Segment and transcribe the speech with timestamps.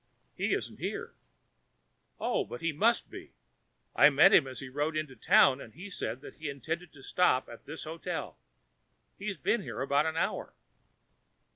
[0.33, 1.13] "He isn't here."
[2.19, 3.35] "Oh, but he must be.
[3.95, 7.03] I met him as he rode into town, and he said that he intended to
[7.03, 8.39] stop at this hotel.
[9.19, 10.55] He has been here about an hour."